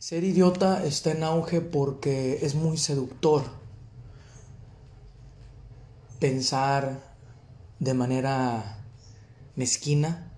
[0.00, 3.42] Ser idiota está en auge porque es muy seductor.
[6.20, 7.16] Pensar
[7.80, 8.78] de manera
[9.56, 10.32] mezquina,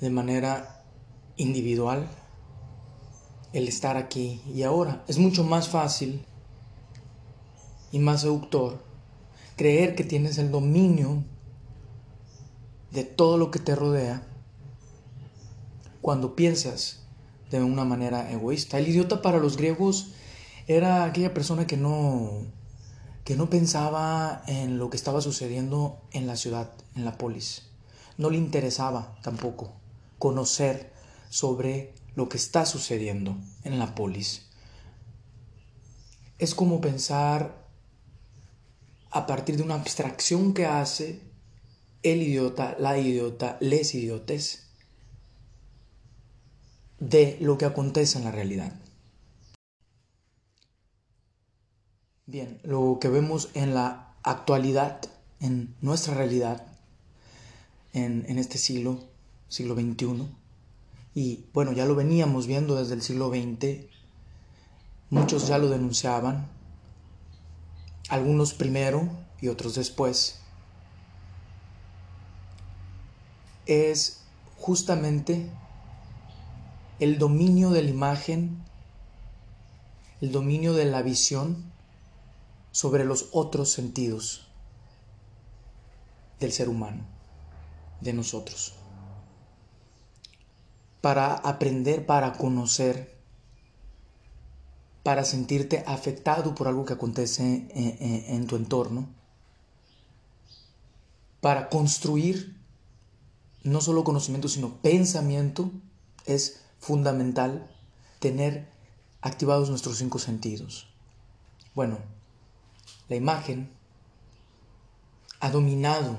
[0.00, 0.84] de manera
[1.38, 2.08] individual,
[3.52, 5.04] el estar aquí y ahora.
[5.08, 6.24] Es mucho más fácil
[7.90, 8.80] y más seductor
[9.56, 11.24] creer que tienes el dominio
[12.92, 14.22] de todo lo que te rodea
[16.00, 16.99] cuando piensas
[17.50, 18.78] de una manera egoísta.
[18.78, 20.12] El idiota para los griegos
[20.66, 22.46] era aquella persona que no
[23.24, 27.62] que no pensaba en lo que estaba sucediendo en la ciudad, en la polis.
[28.16, 29.72] No le interesaba tampoco
[30.18, 30.92] conocer
[31.28, 34.46] sobre lo que está sucediendo en la polis.
[36.38, 37.68] Es como pensar
[39.10, 41.20] a partir de una abstracción que hace
[42.02, 44.69] el idiota, la idiota, les idiotes,
[47.00, 48.72] de lo que acontece en la realidad.
[52.26, 55.00] Bien, lo que vemos en la actualidad,
[55.40, 56.64] en nuestra realidad,
[57.92, 59.00] en, este siglo,
[59.48, 60.28] siglo XXI,
[61.12, 63.86] y bueno, ya lo veníamos viendo desde el siglo XX,
[65.08, 66.46] muchos ya lo denunciaban,
[68.10, 69.08] algunos primero
[69.40, 70.38] y otros después,
[73.66, 74.20] es
[74.56, 75.50] justamente
[77.00, 78.62] el dominio de la imagen,
[80.20, 81.72] el dominio de la visión
[82.72, 84.46] sobre los otros sentidos
[86.38, 87.04] del ser humano,
[88.02, 88.74] de nosotros.
[91.00, 93.18] Para aprender, para conocer,
[95.02, 99.08] para sentirte afectado por algo que acontece en, tu entorno,
[101.40, 102.60] para construir
[103.62, 105.70] no solo conocimiento, sino pensamiento,
[106.26, 107.70] es fundamental
[108.18, 108.68] tener
[109.20, 110.88] activados nuestros cinco sentidos.
[111.74, 111.98] Bueno,
[113.08, 113.70] la imagen
[115.40, 116.18] ha dominado,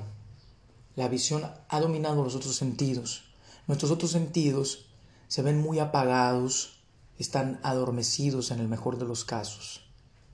[0.96, 3.24] la visión ha dominado los otros sentidos.
[3.68, 4.86] Nuestros otros sentidos
[5.28, 6.82] se ven muy apagados,
[7.18, 9.82] están adormecidos en el mejor de los casos.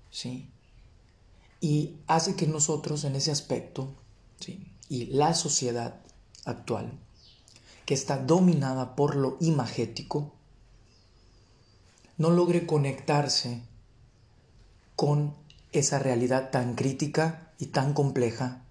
[0.09, 0.49] ¿Sí?
[1.59, 3.93] Y hace que nosotros en ese aspecto,
[4.39, 4.71] ¿sí?
[4.89, 6.01] y la sociedad
[6.45, 6.99] actual,
[7.87, 10.33] que está dominada por lo imagético,
[12.17, 13.61] no logre conectarse
[14.97, 15.33] con
[15.71, 18.65] esa realidad tan crítica y tan compleja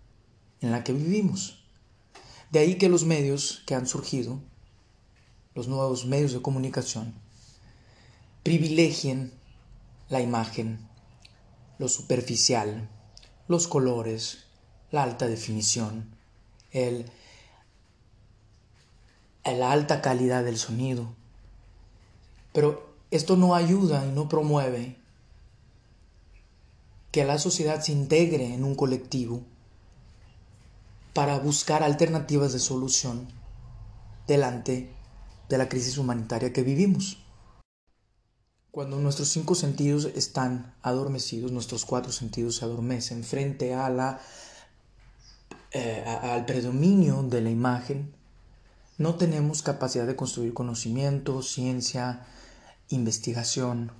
[0.60, 1.64] en la que vivimos.
[2.50, 4.38] De ahí que los medios que han surgido,
[5.54, 7.14] los nuevos medios de comunicación,
[8.42, 9.32] privilegien
[10.10, 10.86] la imagen,
[11.78, 12.90] lo superficial,
[13.48, 14.44] los colores,
[14.90, 16.14] la alta definición,
[16.70, 17.10] el
[19.54, 21.14] la alta calidad del sonido.
[22.52, 24.96] Pero esto no ayuda y no promueve
[27.12, 29.42] que la sociedad se integre en un colectivo
[31.14, 33.28] para buscar alternativas de solución
[34.26, 34.90] delante
[35.48, 37.18] de la crisis humanitaria que vivimos.
[38.70, 43.74] Cuando nuestros cinco sentidos están adormecidos, nuestros cuatro sentidos se adormecen frente
[45.72, 48.12] eh, al predominio de la imagen,
[48.98, 52.26] no tenemos capacidad de construir conocimiento, ciencia,
[52.88, 53.92] investigación,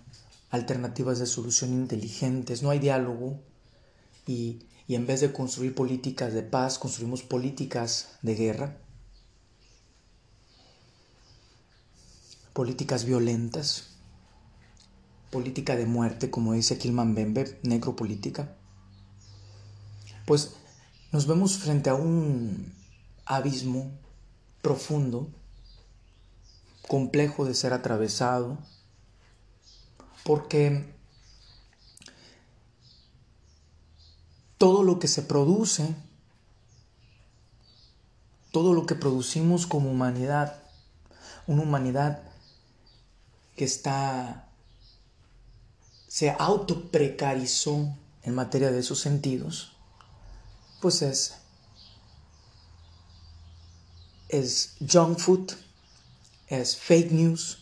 [0.51, 3.41] alternativas de solución inteligentes, no hay diálogo.
[4.27, 8.77] Y, y en vez de construir políticas de paz, construimos políticas de guerra,
[12.53, 13.97] políticas violentas,
[15.31, 18.57] política de muerte, como dice Kilman Bembe, necropolítica.
[20.25, 20.55] Pues
[21.13, 22.73] nos vemos frente a un
[23.27, 23.93] abismo
[24.67, 25.29] profundo,
[26.89, 28.59] complejo de ser atravesado,
[30.25, 30.93] porque
[34.59, 35.95] todo lo que se produce,
[38.51, 40.61] todo lo que producimos como humanidad,
[41.47, 42.25] una humanidad
[43.55, 44.49] que está,
[46.09, 49.77] se autoprecarizó en materia de esos sentidos,
[50.81, 51.46] pues es
[54.29, 55.53] es junk food,
[56.49, 57.59] es fake news,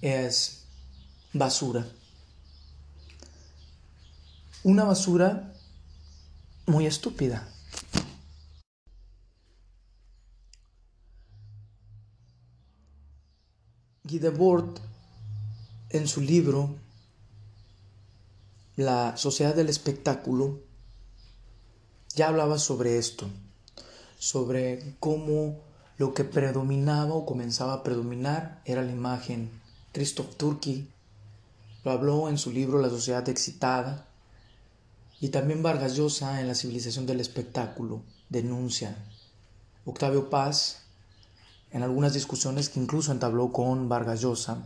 [0.00, 0.64] es
[1.32, 1.86] basura.
[4.64, 5.52] Una basura
[6.66, 7.48] muy estúpida.
[14.04, 14.78] Guy Debord,
[15.90, 16.76] en su libro
[18.76, 20.60] La sociedad del espectáculo,
[22.14, 23.28] ya hablaba sobre esto
[24.22, 25.58] sobre cómo
[25.98, 29.50] lo que predominaba o comenzaba a predominar era la imagen.
[29.90, 30.88] Christoph Turki
[31.82, 34.06] lo habló en su libro La sociedad excitada
[35.20, 38.96] y también Vargas Llosa en La civilización del espectáculo denuncia.
[39.86, 40.84] Octavio Paz
[41.72, 44.58] en algunas discusiones que incluso entabló con Vargas Llosa,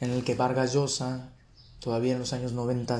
[0.00, 1.28] en el que Vargas Llosa,
[1.78, 2.98] todavía en los años 90,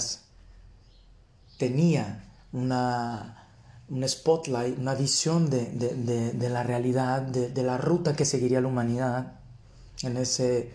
[1.58, 3.43] tenía una,
[3.88, 9.40] un spotlight, una visión de, la realidad, de, la ruta que seguiría la humanidad,
[10.02, 10.72] en ese,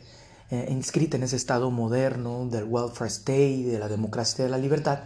[0.52, 5.00] eh, inscrita en ese estado moderno del welfare state, de la democracia de la libertad,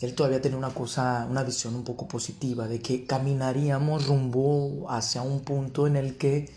[0.00, 5.22] él todavía tenía una cosa, una visión un poco positiva de que caminaríamos rumbo hacia
[5.22, 6.52] un punto en el que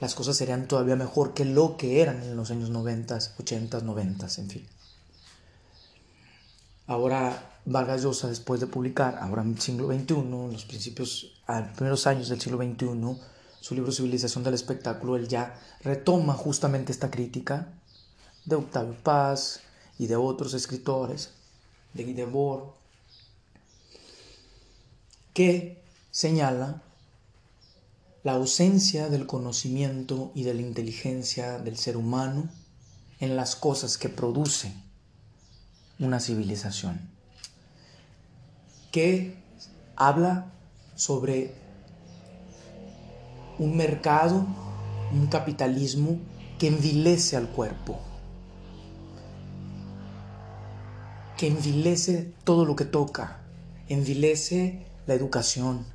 [0.00, 4.26] las cosas serían todavía mejor que lo que eran en los años 90, 80, 90,
[4.38, 4.66] en fin.
[6.86, 11.72] Ahora Vargas Llosa, después de publicar, ahora en el siglo XXI, en los principios, a
[11.72, 13.20] primeros años del siglo XXI,
[13.60, 17.72] su libro Civilización del Espectáculo, él ya retoma justamente esta crítica
[18.44, 19.60] de Octavio Paz
[19.98, 21.30] y de otros escritores,
[21.94, 22.70] de Guy Debord,
[25.32, 25.80] que
[26.10, 26.82] señala
[28.24, 32.48] la ausencia del conocimiento y de la inteligencia del ser humano
[33.20, 34.74] en las cosas que produce
[35.98, 37.11] una civilización,
[38.92, 39.34] que
[39.96, 40.52] habla
[40.94, 41.54] sobre
[43.58, 44.46] un mercado,
[45.12, 46.18] un capitalismo
[46.58, 47.98] que envilece al cuerpo,
[51.38, 53.40] que envilece todo lo que toca,
[53.88, 55.86] envilece la educación.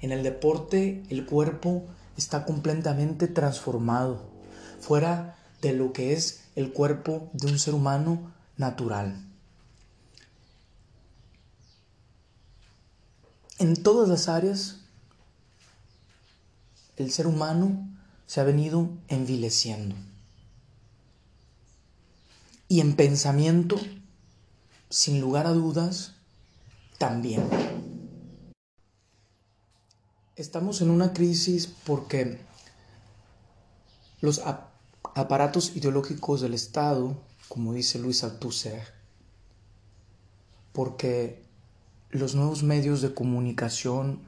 [0.00, 1.84] En el deporte el cuerpo
[2.16, 4.22] está completamente transformado,
[4.80, 9.26] fuera de lo que es el cuerpo de un ser humano natural.
[13.58, 14.76] En todas las áreas,
[16.96, 17.88] el ser humano
[18.26, 19.96] se ha venido envileciendo.
[22.68, 23.76] Y en pensamiento,
[24.90, 26.12] sin lugar a dudas,
[26.98, 27.48] también.
[30.34, 32.38] Estamos en una crisis porque
[34.20, 34.42] los
[35.14, 37.16] aparatos ideológicos del Estado,
[37.48, 38.82] como dice Luis Althusser,
[40.72, 41.45] porque
[42.10, 44.20] los nuevos medios de comunicación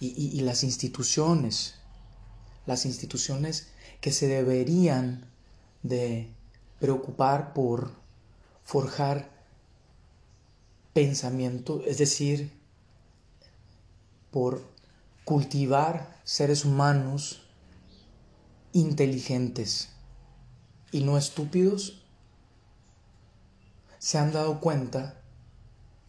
[0.00, 1.76] y, las instituciones,
[2.66, 3.68] las instituciones
[4.00, 5.24] que se deberían
[5.82, 6.28] de
[6.78, 7.92] preocupar por
[8.64, 9.30] forjar
[10.92, 12.52] pensamiento, es decir,
[14.30, 14.62] por
[15.24, 17.46] cultivar seres humanos
[18.72, 19.88] inteligentes
[20.92, 22.02] y no estúpidos,
[23.98, 25.23] se han dado cuenta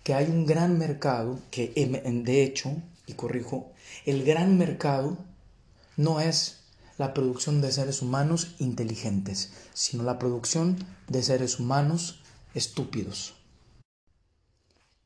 [0.06, 1.74] que hay un gran mercado, que
[2.24, 2.72] de hecho,
[3.08, 3.74] y corrijo,
[4.06, 5.18] el gran mercado
[5.98, 6.60] no es
[7.00, 12.22] la producción de seres humanos inteligentes, sino la producción de seres humanos
[12.54, 13.34] estúpidos.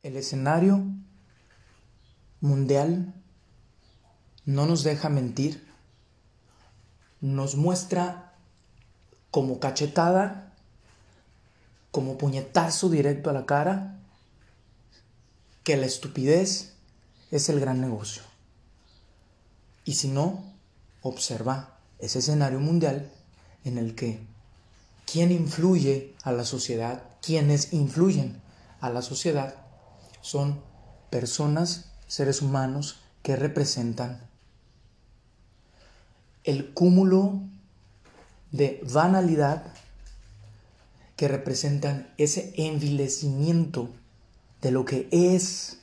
[0.03, 0.83] El escenario
[2.41, 3.13] mundial
[4.43, 5.65] no nos deja mentir,
[7.21, 8.33] nos muestra
[9.31, 10.53] como cachetada,
[11.91, 13.95] como puñetazo directo a la cara,
[15.69, 16.73] que la estupidez
[17.29, 18.23] es el gran negocio.
[19.85, 20.43] Y si no,
[21.03, 23.11] observa ese escenario mundial
[23.63, 24.19] en el que
[25.05, 28.41] quien influye a la sociedad, quienes influyen
[28.81, 29.57] a la sociedad,
[30.21, 30.59] son
[31.11, 34.27] personas, seres humanos que representan
[36.45, 37.41] el cúmulo
[38.51, 39.71] de banalidad
[41.15, 43.91] que representan ese envilecimiento
[44.61, 45.77] de lo que es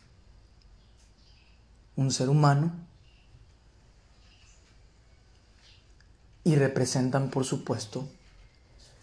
[1.96, 2.72] un ser humano
[6.44, 8.08] y representan, por supuesto,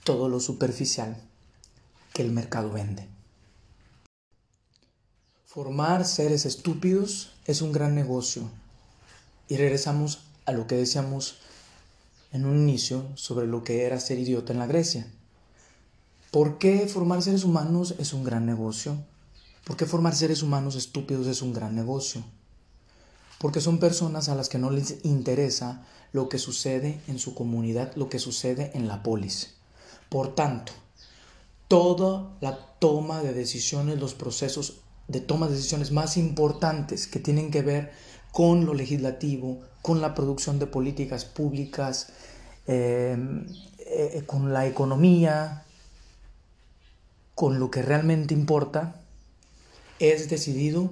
[0.03, 1.18] todo lo superficial
[2.13, 3.08] que el mercado vende.
[5.46, 8.50] Formar seres estúpidos es un gran negocio
[9.48, 11.39] y regresamos a lo que decíamos
[12.32, 15.08] en un inicio sobre lo que era ser idiota en la Grecia.
[16.32, 18.98] ¿Por qué formar seres humanos es un gran negocio?
[19.63, 22.24] ¿Por qué formar seres humanos estúpidos es un gran negocio?
[23.39, 27.96] Porque son personas a las que no les interesa lo que sucede en su comunidad,
[27.96, 29.55] lo que sucede en la polis.
[30.10, 30.74] Por tanto,
[31.67, 37.50] toda la toma de decisiones, los procesos de toma de decisiones más importantes que tienen
[37.50, 37.91] que ver
[38.32, 42.10] con lo legislativo, con la producción de políticas públicas,
[42.67, 43.17] eh,
[43.79, 45.65] eh, con la economía,
[47.36, 49.02] con lo que realmente importa,
[50.00, 50.91] es decidido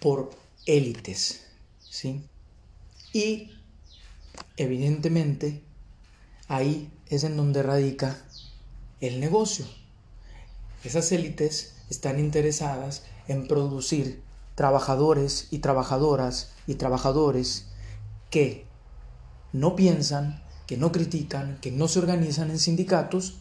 [0.00, 0.30] por
[0.66, 1.46] élites,
[1.78, 2.22] ¿sí?
[3.12, 3.52] Y
[4.56, 5.62] evidentemente
[6.48, 8.22] ahí es en donde radica
[9.00, 9.66] el negocio.
[10.82, 14.22] Esas élites están interesadas en producir
[14.54, 17.66] trabajadores y trabajadoras y trabajadores
[18.30, 18.66] que
[19.52, 23.36] no piensan, que no critican, que no se organizan en sindicatos,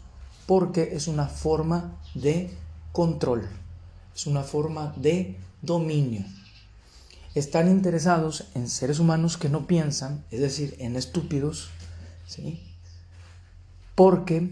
[0.46, 2.50] porque es una forma de
[2.92, 3.50] control,
[4.16, 6.24] es una forma de dominio.
[7.36, 11.70] Están interesados en seres humanos que no piensan, es decir, en estúpidos,
[12.28, 12.62] ¿sí?
[13.96, 14.52] porque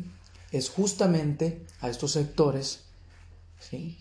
[0.52, 2.82] es justamente a estos sectores
[3.60, 3.98] ¿sí?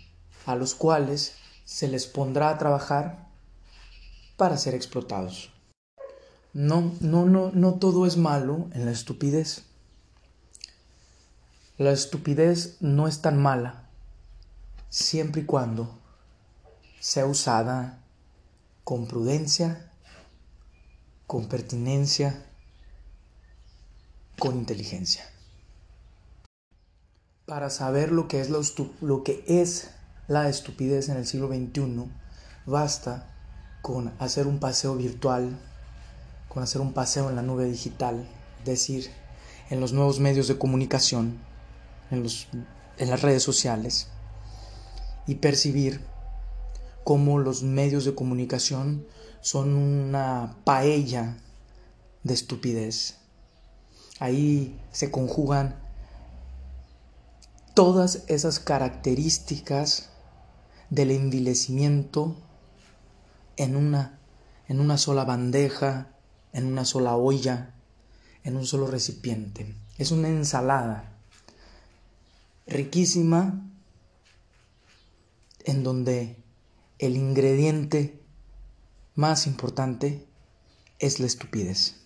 [0.46, 3.28] a los cuales se les pondrá a trabajar
[4.36, 5.52] para ser explotados.
[6.52, 9.64] No, no, no, no todo es malo en la estupidez.
[11.76, 13.79] La estupidez no es tan mala
[14.90, 15.98] siempre y cuando
[16.98, 18.02] sea usada
[18.84, 19.90] con prudencia,
[21.26, 22.44] con pertinencia,
[24.38, 25.24] con inteligencia.
[27.46, 29.90] Para saber lo que es, lo que es
[30.28, 32.10] la estupidez en el siglo XXI,
[32.66, 33.32] basta
[33.82, 35.58] con hacer un paseo virtual,
[36.48, 38.28] con hacer un paseo en la nube digital,
[38.58, 39.10] es decir,
[39.70, 41.38] en los nuevos medios de comunicación,
[42.10, 42.48] en, los,
[42.98, 44.08] en las redes sociales,
[45.26, 46.04] y percibir
[47.04, 49.06] cómo los medios de comunicación
[49.40, 51.36] son una paella
[52.22, 53.16] de estupidez.
[54.18, 55.80] Ahí se conjugan
[57.74, 60.10] todas esas características
[60.90, 62.36] del envilecimiento
[63.56, 64.18] en una,
[64.68, 66.08] en una sola bandeja,
[66.52, 67.74] en una sola olla,
[68.44, 69.74] en un solo recipiente.
[69.98, 71.16] Es una ensalada
[72.66, 73.69] riquísima
[75.64, 76.36] en donde
[76.98, 78.20] el ingrediente
[79.14, 80.26] más importante
[80.98, 81.99] es la estupidez.